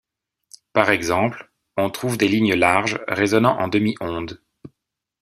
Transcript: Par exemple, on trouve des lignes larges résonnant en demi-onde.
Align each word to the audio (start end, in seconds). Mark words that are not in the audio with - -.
Par 0.73 0.89
exemple, 0.89 1.51
on 1.77 1.91
trouve 1.91 2.17
des 2.17 2.27
lignes 2.27 2.55
larges 2.55 2.99
résonnant 3.07 3.59
en 3.59 3.67
demi-onde. 3.67 4.41